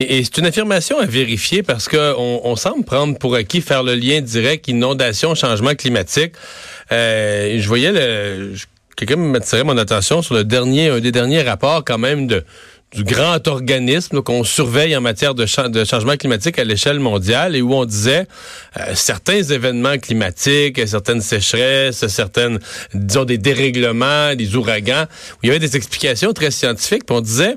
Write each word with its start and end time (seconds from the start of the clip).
Et 0.00 0.22
c'est 0.22 0.38
une 0.38 0.46
affirmation 0.46 1.00
à 1.00 1.06
vérifier 1.06 1.64
parce 1.64 1.88
qu'on 1.88 2.40
on 2.44 2.54
semble 2.54 2.84
prendre 2.84 3.18
pour 3.18 3.34
acquis 3.34 3.60
faire 3.60 3.82
le 3.82 3.96
lien 3.96 4.20
direct 4.20 4.68
inondation, 4.68 5.34
changement 5.34 5.74
climatique. 5.74 6.34
Euh, 6.92 7.58
je 7.58 7.66
voyais 7.66 7.90
le, 7.90 8.54
quelqu'un 8.96 9.16
m'attirait 9.16 9.64
mon 9.64 9.76
attention 9.76 10.22
sur 10.22 10.36
le 10.36 10.44
dernier, 10.44 10.90
un 10.90 11.00
des 11.00 11.10
derniers 11.10 11.42
rapports 11.42 11.84
quand 11.84 11.98
même 11.98 12.28
de 12.28 12.44
du 12.94 13.02
grand 13.02 13.46
organisme 13.48 14.22
qu'on 14.22 14.44
surveille 14.44 14.96
en 14.96 15.00
matière 15.00 15.34
de, 15.34 15.44
de, 15.68 15.84
changement 15.84 16.16
climatique 16.16 16.60
à 16.60 16.64
l'échelle 16.64 17.00
mondiale 17.00 17.56
et 17.56 17.60
où 17.60 17.74
on 17.74 17.84
disait 17.84 18.26
euh, 18.78 18.94
certains 18.94 19.42
événements 19.42 19.98
climatiques, 19.98 20.80
certaines 20.86 21.20
sécheresses, 21.20 22.06
certaines, 22.06 22.60
disons, 22.94 23.24
des 23.24 23.36
dérèglements, 23.36 24.34
des 24.36 24.54
ouragans, 24.54 25.04
où 25.34 25.38
il 25.42 25.48
y 25.48 25.50
avait 25.50 25.58
des 25.58 25.76
explications 25.76 26.32
très 26.32 26.52
scientifiques, 26.52 27.04
puis 27.04 27.16
on 27.16 27.20
disait 27.20 27.56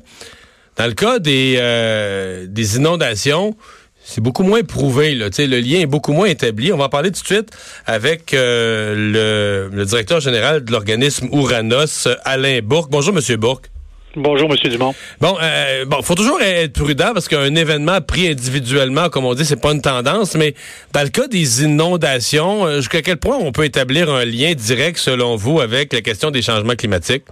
dans 0.82 0.88
le 0.88 0.94
cas 0.94 1.20
des, 1.20 1.58
euh, 1.60 2.48
des 2.50 2.78
inondations, 2.78 3.56
c'est 4.04 4.20
beaucoup 4.20 4.42
moins 4.42 4.64
prouvé. 4.64 5.14
Là. 5.14 5.28
le 5.38 5.60
lien 5.60 5.80
est 5.80 5.86
beaucoup 5.86 6.12
moins 6.12 6.26
établi. 6.26 6.74
On 6.74 6.78
va 6.78 6.86
en 6.86 6.90
parler 6.90 7.12
tout 7.12 7.22
de 7.22 7.28
suite 7.28 7.52
avec 7.86 8.34
euh, 8.34 9.70
le, 9.72 9.86
directeur 9.86 10.22
général 10.22 10.66
de 10.66 10.72
l'organisme 10.72 11.28
Ouranos, 11.32 12.08
Alain 12.24 12.62
Bourque. 12.64 12.90
Bonjour, 12.90 13.14
Monsieur 13.14 13.38
Bourque. 13.38 13.70
Bonjour, 14.16 14.50
Monsieur 14.50 14.70
Dumont. 14.70 14.96
Bon, 15.20 15.38
euh, 15.40 15.86
bon, 15.86 16.02
faut 16.02 16.16
toujours 16.16 16.42
être 16.42 16.74
prudent 16.74 17.12
parce 17.14 17.28
qu'un 17.28 17.54
événement 17.54 18.02
pris 18.02 18.30
individuellement, 18.30 19.10
comme 19.10 19.26
on 19.26 19.36
dit, 19.36 19.46
c'est 19.46 19.62
pas 19.62 19.74
une 19.74 19.84
tendance, 19.84 20.34
mais 20.34 20.56
dans 20.94 21.04
le 21.04 21.10
cas 21.10 21.28
des 21.28 21.64
inondations, 21.64 22.78
jusqu'à 22.78 23.04
quel 23.04 23.18
point 23.18 23.38
on 23.40 23.52
peut 23.52 23.66
établir 23.66 24.10
un 24.10 24.26
lien 24.26 24.54
direct, 24.56 24.98
selon 24.98 25.36
vous, 25.36 25.62
avec 25.62 25.94
la 25.94 26.02
question 26.02 26.32
des 26.32 26.42
changements 26.42 26.76
climatiques? 26.76 27.26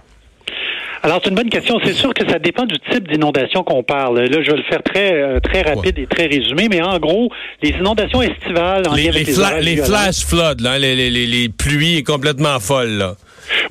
Alors, 1.02 1.20
c'est 1.22 1.30
une 1.30 1.36
bonne 1.36 1.48
question. 1.48 1.78
C'est 1.82 1.94
sûr 1.94 2.12
que 2.12 2.28
ça 2.30 2.38
dépend 2.38 2.66
du 2.66 2.76
type 2.90 3.08
d'inondation 3.08 3.62
qu'on 3.62 3.82
parle. 3.82 4.20
Là, 4.20 4.42
je 4.42 4.50
vais 4.50 4.56
le 4.56 4.62
faire 4.64 4.82
très 4.82 5.12
euh, 5.12 5.40
très 5.40 5.62
rapide 5.62 5.98
et 5.98 6.06
très 6.06 6.26
résumé, 6.26 6.68
mais 6.68 6.82
en 6.82 6.98
gros, 6.98 7.30
les 7.62 7.70
inondations 7.70 8.20
estivales 8.20 8.86
en 8.86 8.94
les, 8.94 9.10
les, 9.10 9.24
les 9.62 9.76
flash 9.76 10.24
floods, 10.26 10.60
là, 10.60 10.78
les, 10.78 10.94
les, 10.94 11.10
les, 11.10 11.48
pluies 11.48 12.02
complètement 12.04 12.60
folles. 12.60 12.98
Là. 12.98 13.14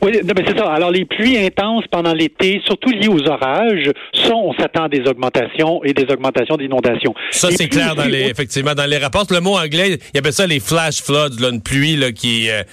Oui, 0.02 0.20
mais 0.24 0.44
c'est 0.48 0.58
ça. 0.58 0.72
Alors, 0.72 0.92
les 0.92 1.06
pluies 1.06 1.38
intenses 1.38 1.84
pendant 1.92 2.14
l'été, 2.14 2.62
surtout 2.66 2.90
liées 2.90 3.08
aux 3.08 3.28
orages, 3.28 3.92
ça, 4.14 4.34
on 4.34 4.54
s'attend 4.54 4.84
à 4.84 4.90
des 4.90 5.02
augmentations 5.02 5.84
et 5.84 5.94
des 5.94 6.12
augmentations 6.12 6.58
d'inondations. 6.58 7.14
Ça, 7.32 7.50
c'est 7.52 7.68
clair 7.68 7.96
dans 7.96 8.06
les, 8.06 8.24
effectivement, 8.30 8.74
dans 8.74 8.86
les 8.86 8.98
rapports. 8.98 9.26
Le 9.30 9.42
mot 9.42 9.58
anglais, 9.58 9.98
il 10.14 10.18
appelle 10.18 10.34
ça 10.34 10.48
les 10.48 10.60
flash 10.60 11.02
floods, 11.02 11.40
là, 11.40 11.50
une 11.50 11.62
pluie 11.62 11.96
là, 11.96 12.12
qui, 12.12 12.50
euh, 12.50 12.64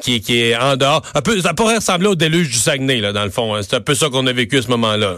qui, 0.00 0.20
qui 0.20 0.40
est 0.40 0.56
en 0.56 0.76
dehors. 0.76 1.02
Un 1.14 1.22
peu, 1.22 1.40
ça 1.40 1.54
pourrait 1.54 1.76
ressembler 1.76 2.08
au 2.08 2.14
déluge 2.14 2.48
du 2.48 2.58
Saguenay, 2.58 3.00
là, 3.00 3.12
dans 3.12 3.24
le 3.24 3.30
fond. 3.30 3.54
Hein. 3.54 3.60
C'est 3.62 3.76
un 3.76 3.80
peu 3.80 3.94
ça 3.94 4.08
qu'on 4.08 4.26
a 4.26 4.32
vécu 4.32 4.58
à 4.58 4.62
ce 4.62 4.68
moment-là. 4.68 5.16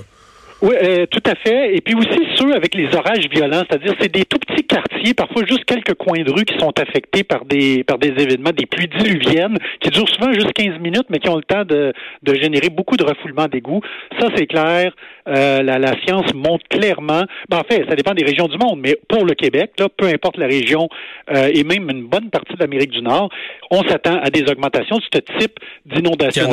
Oui, 0.61 0.75
euh, 0.83 1.07
tout 1.07 1.23
à 1.25 1.37
fait. 1.37 1.77
Et 1.77 1.81
puis 1.81 1.95
aussi 1.95 2.19
ceux 2.37 2.53
avec 2.53 2.75
les 2.75 2.87
orages 2.95 3.29
violents, 3.31 3.63
c'est-à-dire 3.69 3.95
c'est 4.01 4.13
des 4.13 4.25
tout 4.25 4.39
petits 4.39 4.65
quartiers, 4.65 5.15
parfois 5.15 5.45
juste 5.47 5.65
quelques 5.65 5.95
coins 5.95 6.23
de 6.23 6.33
rue 6.33 6.45
qui 6.45 6.59
sont 6.59 6.73
affectés 6.81 7.23
par 7.23 7.45
des 7.45 7.85
par 7.85 7.99
des 7.99 8.09
événements, 8.09 8.51
des 8.51 8.67
pluies 8.67 8.89
diluviennes 8.89 9.57
qui 9.81 9.91
durent 9.91 10.09
souvent 10.09 10.33
juste 10.33 10.53
15 10.55 10.81
minutes, 10.81 11.07
mais 11.11 11.21
qui 11.21 11.29
ont 11.29 11.37
le 11.37 11.45
temps 11.45 11.65
de, 11.65 11.93
de 12.23 12.35
générer 12.35 12.71
beaucoup 12.71 12.97
de 12.97 13.05
refoulement 13.05 13.47
d'égouts. 13.47 13.83
Ça, 14.19 14.29
c'est 14.37 14.47
clair. 14.47 14.93
Euh, 15.29 15.63
la, 15.63 15.79
la, 15.79 15.95
science 16.05 16.33
montre 16.35 16.65
clairement. 16.69 17.25
Ben, 17.49 17.59
en 17.59 17.65
fait, 17.65 17.85
ça 17.89 17.95
dépend 17.95 18.15
des 18.15 18.25
régions 18.25 18.49
du 18.49 18.57
monde, 18.57 18.81
mais 18.83 18.97
pour 19.09 19.25
le 19.25 19.35
Québec, 19.35 19.73
là, 19.79 19.89
peu 19.95 20.07
importe 20.07 20.39
la 20.39 20.47
région 20.47 20.89
euh, 21.31 21.51
et 21.53 21.65
même 21.65 21.89
une 21.91 22.07
bonne 22.07 22.31
partie 22.31 22.55
de 22.55 22.61
l'Amérique 22.61 22.91
du 22.91 23.03
Nord, 23.03 23.29
on 23.71 23.83
s'attend 23.83 24.19
à 24.21 24.31
des 24.31 24.51
augmentations 24.51 24.97
de 24.97 25.03
ce 25.13 25.39
type 25.39 25.59
d'inondation. 25.85 26.51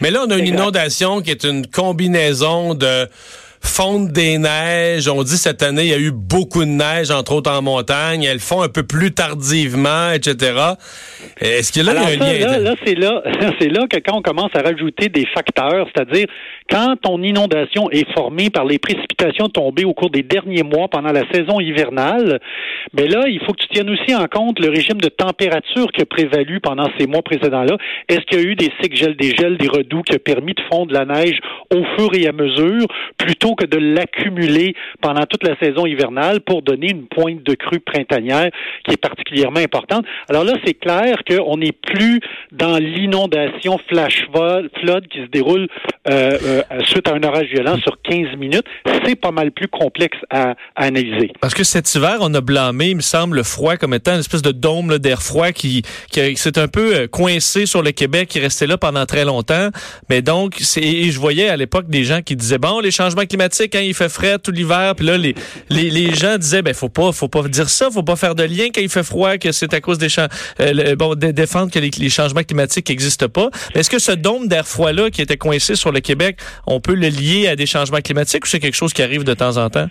Mais 0.00 0.10
là, 0.10 0.24
on 0.26 0.30
a 0.30 0.38
une 0.38 0.46
inondation 0.46 1.20
qui 1.20 1.30
est 1.30 1.44
une 1.44 1.66
combinaison 1.66 2.74
de 2.74 3.06
fonte 3.66 4.12
des 4.12 4.38
neiges. 4.38 5.08
On 5.08 5.22
dit 5.22 5.36
cette 5.36 5.62
année, 5.62 5.82
il 5.82 5.90
y 5.90 5.94
a 5.94 5.98
eu 5.98 6.12
beaucoup 6.12 6.64
de 6.64 6.70
neige, 6.70 7.10
entre 7.10 7.32
autres 7.34 7.50
en 7.50 7.62
montagne. 7.62 8.22
Elles 8.22 8.40
font 8.40 8.62
un 8.62 8.68
peu 8.68 8.82
plus 8.82 9.12
tardivement, 9.12 10.10
etc. 10.12 10.74
Est-ce 11.40 11.72
que 11.72 11.84
là, 11.84 11.92
il 11.94 12.18
y 12.18 12.22
a 12.22 12.26
un 12.26 12.32
lien? 12.32 12.46
Là, 12.46 12.58
là 12.58 12.74
c'est 12.84 12.94
là, 12.94 13.22
c'est 13.60 13.68
là 13.68 13.86
que 13.90 13.98
quand 13.98 14.16
on 14.16 14.22
commence 14.22 14.50
à 14.54 14.62
rajouter 14.62 15.08
des 15.08 15.26
facteurs, 15.34 15.86
c'est-à-dire 15.94 16.26
quand 16.70 16.96
ton 17.00 17.22
inondation 17.22 17.90
est 17.90 18.10
formée 18.14 18.50
par 18.50 18.64
les 18.64 18.78
précipitations 18.78 19.48
tombées 19.48 19.84
au 19.84 19.94
cours 19.94 20.10
des 20.10 20.22
derniers 20.22 20.62
mois 20.62 20.88
pendant 20.88 21.12
la 21.12 21.22
saison 21.32 21.60
hivernale, 21.60 22.40
mais 22.92 23.08
là, 23.08 23.24
il 23.26 23.40
faut 23.40 23.52
que 23.52 23.62
tu 23.62 23.68
tiennes 23.68 23.90
aussi 23.90 24.14
en 24.14 24.26
compte 24.26 24.58
le 24.60 24.70
régime 24.70 25.00
de 25.00 25.08
température 25.08 25.90
qui 25.92 26.02
a 26.02 26.06
prévalu 26.06 26.60
pendant 26.60 26.88
ces 26.98 27.06
mois 27.06 27.22
précédents-là. 27.22 27.76
Est-ce 28.08 28.20
qu'il 28.20 28.38
y 28.38 28.42
a 28.42 28.44
eu 28.44 28.54
des 28.54 28.70
cycles 28.80 28.96
gel, 28.96 29.16
des 29.16 29.34
gels, 29.34 29.58
des 29.58 29.68
redoux 29.68 30.02
qui 30.02 30.14
ont 30.14 30.18
permis 30.18 30.54
de 30.54 30.62
fondre 30.70 30.92
la 30.92 31.04
neige 31.04 31.38
au 31.74 31.82
fur 31.96 32.14
et 32.14 32.26
à 32.28 32.32
mesure, 32.32 32.86
plutôt 33.18 33.54
que 33.56 33.66
de 33.66 33.78
l'accumuler 33.78 34.74
pendant 35.00 35.24
toute 35.26 35.42
la 35.42 35.56
saison 35.58 35.86
hivernale 35.86 36.40
pour 36.40 36.62
donner 36.62 36.90
une 36.90 37.06
pointe 37.06 37.42
de 37.42 37.54
crue 37.54 37.80
printanière 37.80 38.50
qui 38.84 38.94
est 38.94 39.00
particulièrement 39.00 39.60
importante. 39.60 40.04
Alors 40.28 40.44
là, 40.44 40.54
c'est 40.64 40.74
clair 40.74 41.16
qu'on 41.28 41.56
n'est 41.56 41.72
plus 41.72 42.20
dans 42.52 42.78
l'inondation 42.78 43.78
flash 43.88 44.26
flood 44.32 45.08
qui 45.08 45.18
se 45.18 45.26
déroule 45.26 45.68
euh, 46.08 46.38
euh, 46.44 46.62
suite 46.84 47.08
à 47.08 47.14
un 47.14 47.22
orage 47.22 47.46
violent 47.46 47.76
sur 47.78 48.00
15 48.02 48.36
minutes. 48.38 48.64
C'est 49.04 49.16
pas 49.16 49.32
mal 49.32 49.50
plus 49.50 49.68
complexe 49.68 50.18
à, 50.30 50.54
analyser. 50.76 51.32
Parce 51.40 51.54
que 51.54 51.64
cet 51.64 51.92
hiver, 51.94 52.18
on 52.20 52.32
a 52.34 52.40
blâmé, 52.40 52.90
il 52.90 52.96
me 52.96 53.00
semble, 53.00 53.36
le 53.36 53.42
froid 53.42 53.76
comme 53.76 53.94
étant 53.94 54.12
une 54.12 54.20
espèce 54.20 54.42
de 54.42 54.52
dôme 54.52 54.98
d'air 54.98 55.22
froid 55.22 55.52
qui, 55.52 55.82
qui 56.10 56.36
s'est 56.36 56.58
un 56.58 56.68
peu 56.68 56.94
euh, 56.94 57.06
coincé 57.06 57.66
sur 57.66 57.82
le 57.82 57.92
Québec, 57.92 58.28
qui 58.28 58.40
restait 58.40 58.66
là 58.66 58.78
pendant 58.78 59.06
très 59.06 59.24
longtemps. 59.24 59.70
Mais 60.10 60.22
donc, 60.22 60.60
et 60.76 61.10
je 61.10 61.18
voyais 61.18 61.48
à 61.48 61.56
l'époque 61.56 61.88
des 61.88 62.04
gens 62.04 62.22
qui 62.22 62.36
disaient, 62.36 62.58
bon, 62.58 62.80
les 62.80 62.90
changements 62.90 63.24
climatiques 63.24 63.45
quand 63.48 63.78
il 63.78 63.94
fait 63.94 64.08
frais 64.08 64.38
tout 64.38 64.50
l'hiver. 64.50 64.94
Les, 65.70 66.14
gens 66.14 66.38
disaient, 66.38 66.62
ben 66.62 66.74
faut 66.74 66.88
pas, 66.88 67.12
faut 67.12 67.28
pas 67.28 67.42
dire 67.42 67.68
ça, 67.68 67.90
faut 67.90 68.02
pas 68.02 68.16
faire 68.16 68.34
de 68.34 68.42
lien 68.42 68.66
quand 68.74 68.80
il 68.80 68.88
fait 68.88 69.02
froid, 69.02 69.36
que 69.38 69.52
c'est 69.52 69.72
à 69.74 69.80
cause 69.80 69.98
des 69.98 70.08
champs, 70.08 70.28
euh, 70.60 70.96
bon, 70.96 71.14
défendre 71.14 71.70
que 71.70 71.78
les, 71.78 72.08
changements 72.08 72.42
climatiques 72.42 72.88
n'existent 72.88 73.28
pas. 73.28 73.50
Est-ce 73.74 73.90
que 73.90 73.98
ce 73.98 74.12
dôme 74.12 74.48
d'air 74.48 74.66
froid 74.66 74.92
là 74.92 75.10
qui 75.10 75.22
était 75.22 75.36
coincé 75.36 75.74
sur 75.74 75.92
le 75.92 76.00
Québec, 76.00 76.38
on 76.66 76.80
peut 76.80 76.94
le 76.94 77.08
lier 77.08 77.48
à 77.48 77.56
des 77.56 77.66
changements 77.66 78.00
climatiques 78.00 78.44
ou 78.44 78.48
c'est 78.48 78.60
quelque 78.60 78.76
chose 78.76 78.92
qui 78.92 79.02
arrive 79.02 79.24
de 79.24 79.34
temps 79.34 79.56
en 79.56 79.70
temps? 79.70 79.88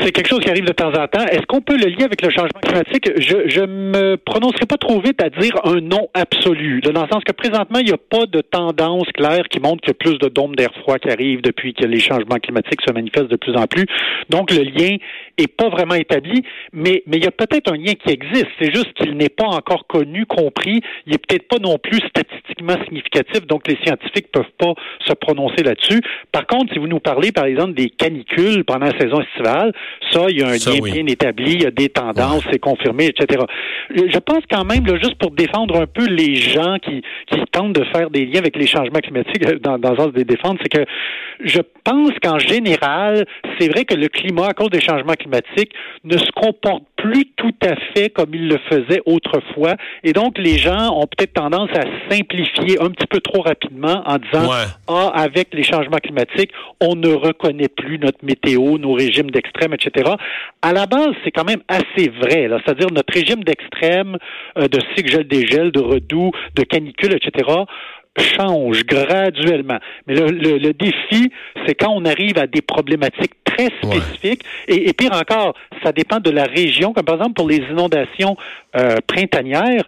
C'est 0.00 0.12
quelque 0.12 0.28
chose 0.28 0.40
qui 0.40 0.50
arrive 0.50 0.64
de 0.64 0.72
temps 0.72 0.92
en 0.92 1.06
temps. 1.06 1.24
Est-ce 1.30 1.46
qu'on 1.46 1.60
peut 1.60 1.76
le 1.76 1.86
lier 1.86 2.04
avec 2.04 2.22
le 2.22 2.30
changement 2.30 2.60
climatique? 2.60 3.10
Je, 3.16 3.48
je 3.48 3.60
me 3.60 4.16
prononcerai 4.16 4.66
pas 4.66 4.76
trop 4.76 5.00
vite 5.00 5.22
à 5.22 5.30
dire 5.30 5.52
un 5.64 5.80
non 5.80 6.08
absolu. 6.14 6.80
dans 6.80 7.02
le 7.02 7.08
sens 7.12 7.22
que 7.24 7.32
présentement, 7.32 7.78
il 7.78 7.86
n'y 7.86 7.92
a 7.92 7.98
pas 7.98 8.26
de 8.26 8.40
tendance 8.40 9.06
claire 9.14 9.44
qui 9.50 9.60
montre 9.60 9.82
qu'il 9.82 9.90
y 9.90 9.92
a 9.92 9.94
plus 9.94 10.18
de 10.18 10.28
dômes 10.28 10.56
d'air 10.56 10.70
froid 10.80 10.98
qui 10.98 11.10
arrivent 11.10 11.42
depuis 11.42 11.74
que 11.74 11.84
les 11.84 12.00
changements 12.00 12.36
climatiques 12.36 12.80
se 12.86 12.92
manifestent 12.92 13.30
de 13.30 13.36
plus 13.36 13.56
en 13.56 13.66
plus. 13.66 13.86
Donc, 14.30 14.50
le 14.50 14.62
lien 14.62 14.96
est 15.38 15.48
pas 15.48 15.68
vraiment 15.68 15.94
établi, 15.94 16.42
mais, 16.72 17.02
mais 17.06 17.16
il 17.18 17.24
y 17.24 17.26
a 17.26 17.30
peut-être 17.30 17.72
un 17.72 17.76
lien 17.76 17.94
qui 17.94 18.10
existe. 18.10 18.48
C'est 18.60 18.74
juste 18.74 18.92
qu'il 18.94 19.16
n'est 19.16 19.28
pas 19.28 19.46
encore 19.46 19.86
connu, 19.86 20.26
compris. 20.26 20.80
Il 21.06 21.14
est 21.14 21.26
peut-être 21.26 21.48
pas 21.48 21.58
non 21.58 21.78
plus 21.78 21.98
statistiquement 22.08 22.76
significatif, 22.84 23.46
donc 23.46 23.66
les 23.68 23.76
scientifiques 23.84 24.30
peuvent 24.32 24.44
pas 24.58 24.74
se 25.06 25.12
prononcer 25.12 25.62
là-dessus. 25.62 26.00
Par 26.32 26.46
contre, 26.46 26.72
si 26.72 26.78
vous 26.78 26.86
nous 26.86 27.00
parlez, 27.00 27.32
par 27.32 27.44
exemple, 27.44 27.74
des 27.74 27.90
canicules 27.90 28.64
pendant 28.64 28.86
la 28.86 28.98
saison 28.98 29.20
estivale, 29.20 29.72
ça, 30.10 30.26
il 30.28 30.40
y 30.40 30.42
a 30.42 30.48
un 30.48 30.52
lien 30.52 30.80
bien 30.82 31.06
établi, 31.06 31.52
il 31.52 31.62
y 31.62 31.66
a 31.66 31.70
des 31.70 31.88
tendances, 31.88 32.44
c'est 32.50 32.58
confirmé, 32.58 33.06
etc. 33.06 33.42
Je 33.90 34.18
pense 34.18 34.42
quand 34.50 34.64
même, 34.64 34.86
là, 34.86 34.94
juste 35.02 35.16
pour 35.16 35.30
défendre 35.30 35.80
un 35.80 35.86
peu 35.86 36.06
les 36.06 36.34
gens 36.34 36.76
qui, 36.78 37.02
qui 37.26 37.40
tentent 37.50 37.74
de 37.74 37.84
faire 37.94 38.10
des 38.10 38.26
liens 38.26 38.40
avec 38.40 38.56
les 38.56 38.66
changements 38.66 39.00
climatiques 39.00 39.44
dans, 39.60 39.78
dans 39.78 39.90
le 39.90 39.96
sens 39.96 40.12
des 40.12 40.24
défendre, 40.24 40.58
c'est 40.62 40.68
que 40.68 40.84
je 41.40 41.60
pense 41.84 42.12
qu'en 42.22 42.38
général, 42.38 43.26
c'est 43.58 43.68
vrai 43.68 43.84
que 43.84 43.94
le 43.94 44.08
climat, 44.08 44.48
à 44.48 44.54
cause 44.54 44.70
des 44.70 44.80
changements 44.80 45.14
climatiques, 45.14 45.72
ne 46.04 46.16
se 46.16 46.30
comporte 46.32 46.84
plus 46.96 47.26
tout 47.36 47.54
à 47.62 47.76
fait 47.92 48.08
comme 48.08 48.34
il 48.34 48.48
le 48.48 48.58
faisait 48.70 49.02
autrefois. 49.04 49.76
Et 50.02 50.12
donc, 50.12 50.38
les 50.38 50.56
gens 50.56 50.96
ont 50.96 51.06
peut-être 51.06 51.34
tendance 51.34 51.68
à 51.74 51.82
simplifier 52.10 52.80
un 52.80 52.88
petit 52.90 53.06
peu 53.06 53.20
trop 53.20 53.42
rapidement 53.42 54.02
en 54.06 54.16
disant, 54.16 54.50
ah, 54.88 55.12
avec 55.14 55.48
les 55.52 55.62
changements 55.62 55.98
climatiques, 55.98 56.50
on 56.80 56.94
ne 56.94 57.12
reconnaît 57.12 57.68
plus 57.68 57.98
notre 57.98 58.24
météo, 58.24 58.78
nos 58.78 58.94
régimes 58.94 59.30
d'extrême, 59.30 59.74
etc. 59.74 60.12
À 60.62 60.72
la 60.72 60.86
base, 60.86 61.10
c'est 61.24 61.30
quand 61.30 61.44
même 61.44 61.62
assez 61.68 62.08
vrai. 62.08 62.48
C'est-à-dire 62.64 62.88
notre 62.90 63.12
régime 63.12 63.44
d'extrême, 63.44 64.16
euh, 64.58 64.68
de 64.68 64.80
cycle 64.94 65.10
gel-dégel, 65.10 65.72
de 65.72 65.80
redoux, 65.80 66.30
de 66.54 66.62
canicule, 66.62 67.14
etc., 67.14 67.50
change 68.18 68.84
graduellement. 68.84 69.78
Mais 70.06 70.14
le, 70.14 70.58
le, 70.58 70.72
défi, 70.72 71.30
c'est 71.66 71.74
quand 71.74 71.90
on 71.90 72.04
arrive 72.04 72.38
à 72.38 72.46
des 72.46 72.62
problématiques 72.62 73.32
très 73.44 73.70
spécifiques, 73.82 74.42
et, 74.68 74.92
pire 74.92 75.12
encore, 75.12 75.54
ça 75.82 75.92
dépend 75.92 76.20
de 76.20 76.30
la 76.30 76.44
région, 76.44 76.92
comme 76.92 77.04
par 77.04 77.16
exemple 77.16 77.34
pour 77.34 77.48
les 77.48 77.58
inondations 77.70 78.36
euh, 78.76 78.96
printanières, 79.06 79.84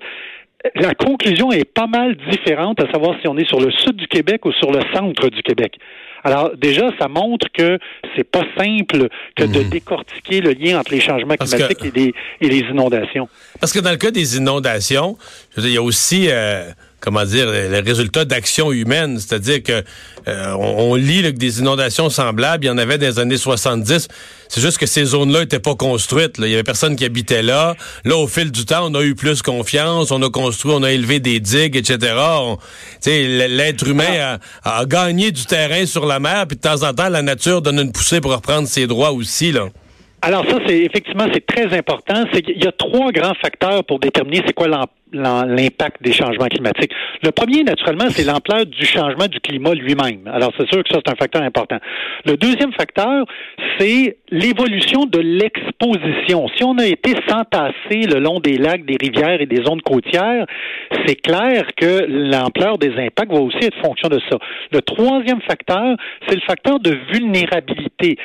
la 0.75 0.95
conclusion 0.95 1.53
est 1.53 1.65
pas 1.65 1.87
mal 1.87 2.17
différente 2.31 2.81
à 2.81 2.91
savoir 2.91 3.17
si 3.21 3.29
on 3.29 3.37
est 3.37 3.47
sur 3.47 3.61
le 3.61 3.71
sud 3.71 3.97
du 3.97 4.09
Québec 4.09 4.45
ou 4.45 4.53
sur 4.53 4.73
le 4.73 4.81
centre 4.93 5.29
du 5.29 5.43
Québec. 5.43 5.79
Alors 6.25 6.57
déjà, 6.57 6.91
ça 6.99 7.07
montre 7.07 7.47
que 7.53 7.79
c'est 8.17 8.25
pas 8.25 8.43
simple 8.59 9.09
que 9.37 9.45
de 9.45 9.61
mhm. 9.61 9.69
décortiquer 9.69 10.41
le 10.41 10.53
lien 10.55 10.81
entre 10.81 10.93
les 10.93 11.01
changements 11.01 11.37
climatiques 11.37 11.85
et, 11.85 11.91
les, 11.95 12.15
et, 12.41 12.49
les, 12.49 12.69
inondations. 12.69 13.29
Parce 13.61 13.73
que 13.73 13.79
dans 13.79 13.93
le 13.93 13.97
cas 13.97 14.11
des 14.11 14.37
inondations, 14.37 15.17
il 15.57 15.71
y 15.71 15.77
a 15.77 15.83
aussi 15.83 16.27
euh, 16.29 16.65
comment 17.07 17.25
dire, 17.25 17.49
les 17.49 17.79
résultats 17.79 18.25
d'actions 18.25 18.73
humaines. 18.73 19.21
C'est-à-dire 19.21 19.63
que 19.63 19.85
euh, 20.27 20.53
on, 20.59 20.97
lit 20.97 21.23
que 21.23 21.29
des 21.29 21.61
inondations 21.61 22.11
semblables, 22.11 22.65
il 22.65 22.67
y 22.67 22.71
en 22.71 22.79
avait 22.79 22.99
dans 22.99 23.07
les 23.07 23.21
années 23.21 23.37
70. 23.37 24.09
C'est 24.49 24.61
juste 24.61 24.77
que 24.77 24.87
ces 24.87 25.05
zones-là 25.05 25.43
étaient 25.43 25.61
pas 25.61 25.77
construites. 25.77 26.35
Il 26.39 26.49
y 26.49 26.55
avait 26.55 26.65
personne 26.65 26.97
qui 26.97 27.05
habitait 27.05 27.45
là. 27.45 27.77
Là, 28.05 28.17
au 28.17 28.27
fil 28.27 28.51
du 28.51 28.65
temps, 28.65 28.91
on 28.91 28.95
a 28.97 29.03
eu 29.03 29.15
plus 29.15 29.41
confiance, 29.41 30.11
on 30.11 30.21
a 30.21 30.31
construit, 30.31 30.73
on 30.75 30.83
a 30.83 30.91
élevé 30.91 31.21
des 31.21 31.39
digues, 31.39 31.77
etc. 31.77 32.17
L'être 33.07 33.87
humain 33.87 34.39
a, 34.65 34.79
a, 34.81 34.85
gagné 34.85 35.31
du 35.31 35.47
terrain 35.47 35.87
sur 35.87 36.07
la 36.07 36.19
mer, 36.19 36.49
puis 36.49 36.57
de 36.57 36.63
temps 36.63 36.83
en 36.83 36.93
temps, 36.93 37.09
la 37.09 37.23
nature 37.23 37.63
donne 37.63 37.79
une 37.79 37.93
poussée 37.93 38.21
pour 38.21 38.33
reprendre 38.33 38.67
ses 38.67 38.89
droits 38.89 39.13
aussi. 39.13 39.53
Là. 39.53 39.69
Alors 40.27 40.45
ça, 40.45 40.59
c'est 40.67 40.79
effectivement, 40.81 41.27
c'est 41.33 41.47
très 41.47 41.73
important. 41.79 42.25
C'est 42.33 42.43
qu'il 42.43 42.61
y 42.61 42.67
a 42.67 42.73
trois 42.73 43.13
grands 43.13 43.35
facteurs 43.41 43.85
pour 43.85 44.01
déterminer 44.01 44.43
c'est 44.45 44.55
quoi 44.55 44.67
l'impact 45.13 46.03
des 46.03 46.11
changements 46.13 46.47
climatiques. 46.47 46.91
Le 47.23 47.31
premier, 47.31 47.63
naturellement, 47.63 48.11
c'est 48.11 48.25
l'ampleur 48.25 48.67
du 48.67 48.85
changement 48.85 49.29
du 49.29 49.39
climat 49.39 49.73
lui-même. 49.73 50.27
Alors, 50.27 50.53
c'est 50.59 50.67
sûr 50.67 50.83
que 50.83 50.89
ça, 50.93 50.99
c'est 51.05 51.13
un 51.13 51.15
facteur 51.15 51.43
important. 51.43 51.79
Le 52.25 52.37
deuxième 52.37 52.73
facteur, 52.73 53.25
c'est 53.79 54.17
l'évolution 54.31 55.07
de 55.07 55.21
l'exposition. 55.21 56.49
Si 56.57 56.65
on 56.65 56.77
a 56.79 56.87
été 56.87 57.15
s'entasser 57.29 58.09
le 58.13 58.19
long 58.19 58.41
des 58.41 58.59
lacs, 58.59 58.85
des 58.85 58.97
rivières 59.01 59.41
et 59.41 59.47
des 59.47 59.63
zones 59.63 59.83
côtières, 59.83 60.45
c'est 61.07 61.15
clair 61.15 61.69
que 61.77 62.05
l'ampleur 62.09 62.79
des 62.79 62.93
impacts 62.99 63.31
va 63.31 63.41
aussi 63.41 63.59
être 63.63 63.79
fonction 63.81 64.09
de 64.09 64.19
ça. 64.29 64.39
Le 64.73 64.83
troisième 64.83 65.41
facteur, 65.43 65.97
c'est 66.27 66.35
le 66.35 66.41
facteur 66.41 66.81
de 66.81 66.99
vulnérabilité. 67.13 68.17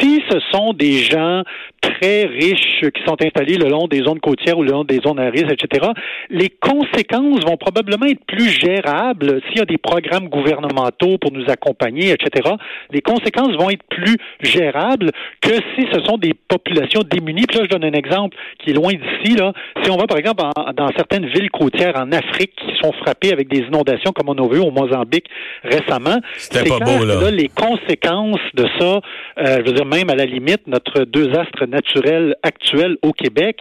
Si 0.00 0.22
ce 0.30 0.38
sont 0.52 0.72
des 0.72 0.98
gens 0.98 1.42
très 1.86 2.26
riches 2.26 2.80
qui 2.80 3.02
sont 3.06 3.16
installés 3.20 3.56
le 3.56 3.68
long 3.68 3.86
des 3.86 4.02
zones 4.02 4.20
côtières 4.20 4.58
ou 4.58 4.62
le 4.62 4.72
long 4.72 4.84
des 4.84 5.00
zones 5.04 5.18
à 5.18 5.30
risque, 5.30 5.52
etc., 5.52 5.86
les 6.30 6.48
conséquences 6.48 7.44
vont 7.44 7.56
probablement 7.56 8.06
être 8.06 8.24
plus 8.26 8.48
gérables 8.48 9.40
s'il 9.46 9.58
y 9.58 9.60
a 9.60 9.64
des 9.64 9.78
programmes 9.78 10.28
gouvernementaux 10.28 11.18
pour 11.18 11.32
nous 11.32 11.44
accompagner, 11.48 12.10
etc. 12.10 12.50
Les 12.90 13.00
conséquences 13.00 13.56
vont 13.56 13.70
être 13.70 13.84
plus 13.88 14.16
gérables 14.40 15.10
que 15.40 15.54
si 15.74 15.86
ce 15.92 16.02
sont 16.04 16.18
des 16.18 16.34
populations 16.34 17.00
démunies. 17.08 17.46
Puis 17.48 17.58
là, 17.58 17.64
je 17.64 17.76
donne 17.76 17.84
un 17.84 17.96
exemple 17.96 18.36
qui 18.58 18.70
est 18.70 18.74
loin 18.74 18.92
d'ici. 18.92 19.36
Là. 19.36 19.52
Si 19.82 19.90
on 19.90 19.96
va, 19.96 20.06
par 20.06 20.18
exemple, 20.18 20.42
dans 20.76 20.88
certaines 20.96 21.26
villes 21.26 21.50
côtières 21.50 21.96
en 21.96 22.10
Afrique 22.12 22.52
qui 22.56 22.74
sont 22.82 22.92
frappées 22.92 23.32
avec 23.32 23.48
des 23.48 23.60
inondations 23.60 24.12
comme 24.12 24.28
on 24.28 24.44
a 24.44 24.48
vu 24.48 24.60
au 24.60 24.70
Mozambique 24.70 25.26
récemment, 25.62 26.18
c'est 26.36 26.68
beau, 26.68 27.04
là. 27.04 27.30
les 27.30 27.48
conséquences 27.48 28.40
de 28.54 28.66
ça, 28.78 29.00
euh, 29.38 29.58
je 29.60 29.70
veux 29.70 29.72
dire, 29.72 29.84
même 29.84 30.10
à 30.10 30.14
la 30.14 30.24
limite, 30.24 30.66
notre 30.66 31.04
deux 31.04 31.34
astres 31.76 31.86
naturels 31.86 32.36
actuels 32.42 32.96
au 33.02 33.12
Québec, 33.12 33.58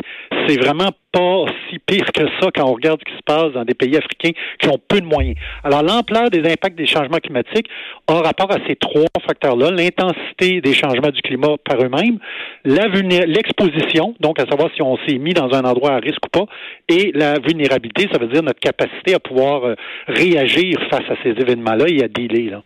c'est 0.48 0.58
vraiment 0.58 0.92
pas 1.12 1.46
si 1.70 1.80
pire 1.80 2.12
que 2.14 2.24
ça 2.40 2.50
quand 2.54 2.70
on 2.70 2.74
regarde 2.74 3.00
ce 3.00 3.12
qui 3.12 3.18
se 3.18 3.24
passe 3.24 3.54
dans 3.54 3.64
des 3.64 3.74
pays 3.74 3.96
africains 3.96 4.32
qui 4.60 4.68
ont 4.70 4.80
peu 4.88 5.00
de 5.00 5.06
moyens. 5.06 5.38
Alors, 5.64 5.82
l'ampleur 5.82 6.30
des 6.30 6.40
impacts 6.40 6.78
des 6.78 6.88
changements 6.88 7.20
climatiques 7.20 7.68
a 8.08 8.22
rapport 8.22 8.52
à 8.52 8.58
ces 8.68 8.76
trois 8.76 9.06
facteurs-là, 9.26 9.72
l'intensité 9.72 10.62
des 10.62 10.74
changements 10.74 11.12
du 11.12 11.22
climat 11.22 11.56
par 11.64 11.82
eux-mêmes, 11.82 12.20
l'exposition, 12.66 14.16
donc 14.20 14.40
à 14.40 14.46
savoir 14.46 14.70
si 14.76 14.82
on 14.82 14.98
s'est 15.08 15.18
mis 15.18 15.34
dans 15.34 15.54
un 15.54 15.64
endroit 15.64 15.94
à 15.94 16.00
risque 16.00 16.26
ou 16.26 16.30
pas, 16.30 16.46
et 16.90 17.12
la 17.14 17.40
vulnérabilité, 17.40 18.10
ça 18.12 18.20
veut 18.20 18.28
dire 18.28 18.44
notre 18.44 18.60
capacité 18.60 19.16
à 19.16 19.20
pouvoir 19.20 19.64
euh, 19.66 19.76
réagir 20.08 20.80
face 20.90 21.06
à 21.10 21.16
ces 21.24 21.30
événements-là 21.30 21.86
et 21.88 22.04
à 22.04 22.08
dealer. 22.08 22.62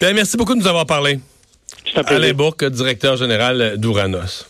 Bien, 0.00 0.12
merci 0.12 0.36
beaucoup 0.36 0.54
de 0.54 0.60
nous 0.60 0.68
avoir 0.68 0.86
parlé. 0.86 1.18
Alain 2.06 2.32
Bourque, 2.32 2.64
directeur 2.64 3.16
général 3.16 3.76
d'Ouranos. 3.76 4.46